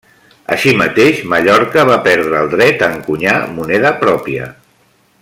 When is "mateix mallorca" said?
0.81-1.85